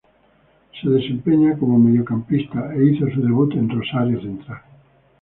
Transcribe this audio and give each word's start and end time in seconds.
Se 0.81 0.89
desempeña 0.89 1.59
como 1.59 1.77
mediocampista 1.77 2.73
e 2.73 2.85
hizo 2.87 3.07
su 3.11 3.21
debut 3.21 3.51
en 3.53 3.69
Rosario 3.69 4.19
Central. 4.19 4.63